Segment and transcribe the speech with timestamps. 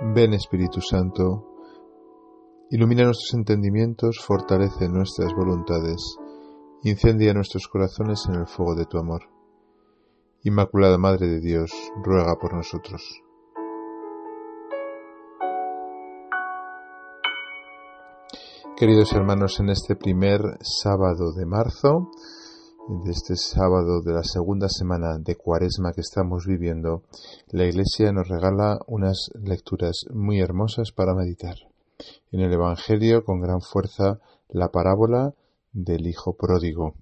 [0.00, 1.56] Ven Espíritu Santo,
[2.70, 6.16] ilumina nuestros entendimientos, fortalece nuestras voluntades,
[6.84, 9.22] incendia nuestros corazones en el fuego de tu amor.
[10.44, 11.72] Inmaculada Madre de Dios,
[12.04, 13.02] ruega por nosotros.
[18.76, 22.12] Queridos hermanos, en este primer sábado de marzo,
[22.88, 27.02] de este sábado de la segunda semana de Cuaresma que estamos viviendo,
[27.48, 31.56] la Iglesia nos regala unas lecturas muy hermosas para meditar.
[32.32, 35.34] En el Evangelio, con gran fuerza, la parábola
[35.70, 36.94] del Hijo Pródigo.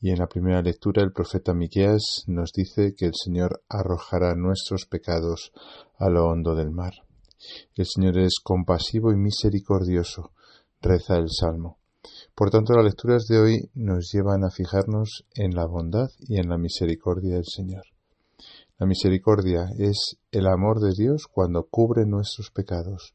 [0.00, 4.86] Y en la primera lectura, el profeta Miqueas nos dice que el Señor arrojará nuestros
[4.86, 5.52] pecados
[5.98, 6.94] a lo hondo del mar.
[7.74, 10.30] El Señor es compasivo y misericordioso,
[10.80, 11.76] reza el Salmo.
[12.36, 16.50] Por tanto, las lecturas de hoy nos llevan a fijarnos en la bondad y en
[16.50, 17.84] la misericordia del Señor.
[18.78, 23.14] La misericordia es el amor de Dios cuando cubre nuestros pecados,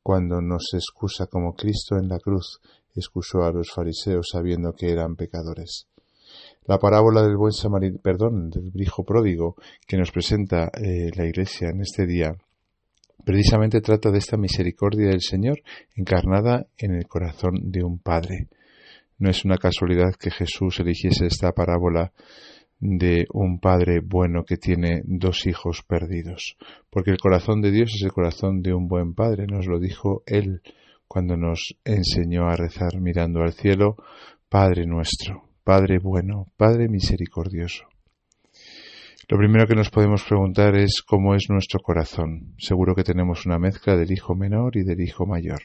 [0.00, 2.60] cuando nos excusa como Cristo en la cruz
[2.94, 5.88] excusó a los fariseos sabiendo que eran pecadores.
[6.64, 9.56] La parábola del buen samaritano, perdón, del hijo pródigo
[9.88, 12.36] que nos presenta eh, la Iglesia en este día
[13.24, 15.62] precisamente trata de esta misericordia del Señor
[15.94, 18.48] encarnada en el corazón de un Padre.
[19.18, 22.12] No es una casualidad que Jesús eligiese esta parábola
[22.80, 26.56] de un padre bueno que tiene dos hijos perdidos,
[26.90, 30.24] porque el corazón de Dios es el corazón de un buen padre, nos lo dijo
[30.26, 30.62] Él
[31.06, 33.94] cuando nos enseñó a rezar mirando al cielo,
[34.48, 37.91] Padre nuestro, Padre bueno, Padre misericordioso.
[39.28, 42.54] Lo primero que nos podemos preguntar es cómo es nuestro corazón.
[42.58, 45.62] Seguro que tenemos una mezcla del hijo menor y del hijo mayor.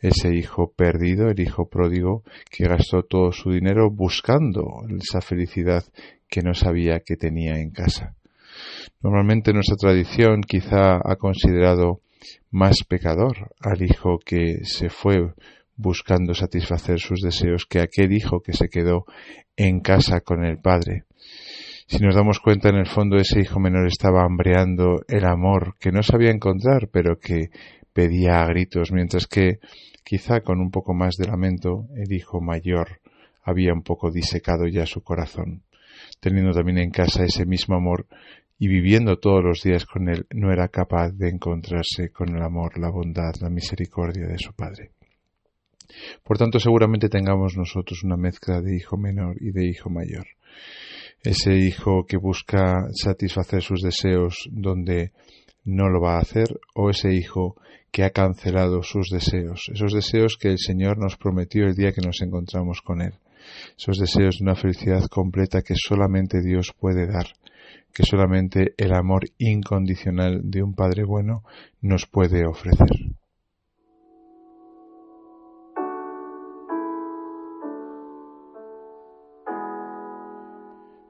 [0.00, 5.84] Ese hijo perdido, el hijo pródigo, que gastó todo su dinero buscando esa felicidad
[6.28, 8.16] que no sabía que tenía en casa.
[9.00, 12.00] Normalmente nuestra tradición quizá ha considerado
[12.50, 15.32] más pecador al hijo que se fue
[15.76, 19.04] buscando satisfacer sus deseos que aquel hijo que se quedó
[19.56, 21.04] en casa con el padre.
[21.86, 25.92] Si nos damos cuenta, en el fondo ese hijo menor estaba hambreando el amor que
[25.92, 27.50] no sabía encontrar, pero que
[27.92, 29.58] pedía a gritos, mientras que,
[30.02, 33.00] quizá con un poco más de lamento, el hijo mayor
[33.42, 35.62] había un poco disecado ya su corazón.
[36.20, 38.06] Teniendo también en casa ese mismo amor
[38.58, 42.78] y viviendo todos los días con él, no era capaz de encontrarse con el amor,
[42.78, 44.92] la bondad, la misericordia de su padre.
[46.22, 50.26] Por tanto, seguramente tengamos nosotros una mezcla de hijo menor y de hijo mayor
[51.24, 55.12] ese hijo que busca satisfacer sus deseos donde
[55.64, 57.56] no lo va a hacer, o ese hijo
[57.90, 62.04] que ha cancelado sus deseos, esos deseos que el Señor nos prometió el día que
[62.04, 63.14] nos encontramos con Él,
[63.78, 67.26] esos deseos de una felicidad completa que solamente Dios puede dar,
[67.94, 71.42] que solamente el amor incondicional de un Padre bueno
[71.80, 72.90] nos puede ofrecer.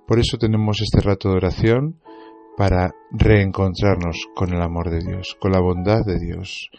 [0.06, 1.98] Por eso tenemos este rato de oración
[2.58, 6.70] para reencontrarnos con el amor de Dios, con la bondad de Dios,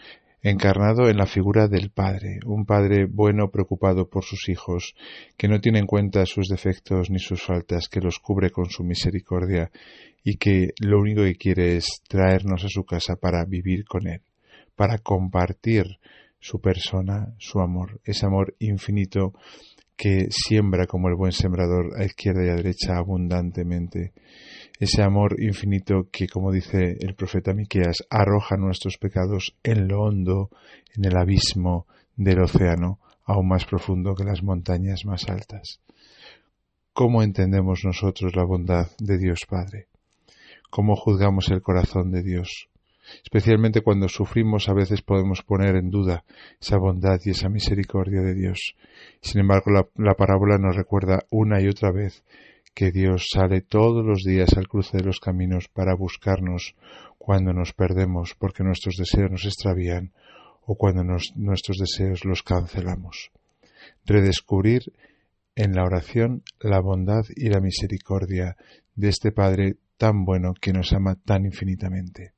[0.42, 4.94] encarnado en la figura del Padre, un Padre bueno preocupado por sus hijos,
[5.36, 8.84] que no tiene en cuenta sus defectos ni sus faltas, que los cubre con su
[8.84, 9.72] misericordia
[10.22, 14.22] y que lo único que quiere es traernos a su casa para vivir con Él,
[14.76, 15.98] para compartir
[16.38, 19.32] su persona, su amor, ese amor infinito
[19.96, 24.12] que siembra como el buen sembrador a izquierda y a derecha abundantemente.
[24.78, 30.50] Ese amor infinito que, como dice el profeta Miqueas, arroja nuestros pecados en lo hondo,
[30.94, 35.80] en el abismo del océano, aún más profundo que las montañas más altas.
[36.92, 39.88] ¿Cómo entendemos nosotros la bondad de Dios Padre?
[40.70, 42.68] ¿Cómo juzgamos el corazón de Dios?
[43.22, 46.24] Especialmente cuando sufrimos a veces podemos poner en duda
[46.60, 48.76] esa bondad y esa misericordia de Dios.
[49.20, 52.24] Sin embargo, la, parábola nos recuerda una y otra vez
[52.74, 56.74] que Dios sale todos los días al cruce de los caminos para buscarnos
[57.18, 60.12] cuando nos perdemos porque nuestros deseos nos extravían
[60.66, 63.30] o cuando nuestros deseos los cancelamos.
[64.04, 64.92] Redescubrir
[65.54, 68.56] en la oración la bondad y la misericordia
[68.94, 72.35] de este Padre tan bueno que nos ama tan infinitamente.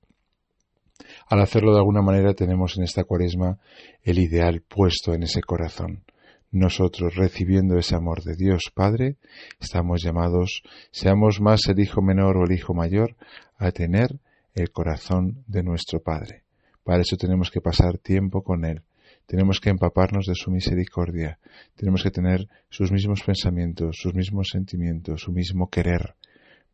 [1.28, 3.58] Al hacerlo de alguna manera tenemos en esta cuaresma
[4.02, 6.04] el ideal puesto en ese corazón.
[6.50, 9.16] Nosotros, recibiendo ese amor de Dios Padre,
[9.60, 13.16] estamos llamados, seamos más el hijo menor o el hijo mayor,
[13.58, 14.18] a tener
[14.54, 16.44] el corazón de nuestro Padre.
[16.84, 18.82] Para eso tenemos que pasar tiempo con Él,
[19.26, 21.38] tenemos que empaparnos de su misericordia,
[21.76, 26.14] tenemos que tener sus mismos pensamientos, sus mismos sentimientos, su mismo querer,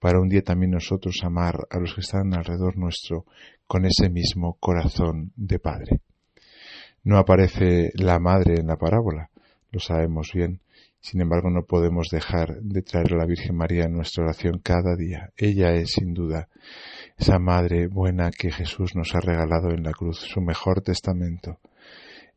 [0.04, 3.24] para un día también nosotros amar a los que están alrededor nuestro
[3.66, 6.02] con ese mismo corazón de Padre.
[7.04, 9.30] No aparece la Madre en la parábola,
[9.70, 10.60] lo sabemos bien,
[11.00, 14.94] sin embargo, no podemos dejar de traer a la Virgen María en nuestra oración cada
[14.94, 15.32] día.
[15.38, 16.48] Ella es, sin duda,
[17.16, 21.60] esa Madre buena que Jesús nos ha regalado en la cruz, su mejor testamento.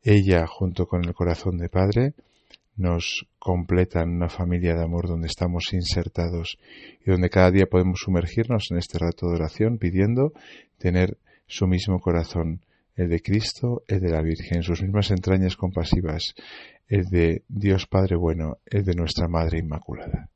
[0.01, 2.13] Ella, junto con el corazón de Padre,
[2.77, 6.57] nos completan una familia de amor donde estamos insertados
[7.05, 10.31] y donde cada día podemos sumergirnos en este rato de oración pidiendo
[10.77, 12.61] tener su mismo corazón,
[12.95, 16.35] el de Cristo, el de la Virgen, sus mismas entrañas compasivas,
[16.87, 20.29] el de Dios Padre bueno, el de nuestra Madre Inmaculada.